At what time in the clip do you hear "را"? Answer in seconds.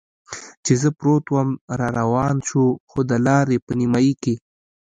1.79-1.87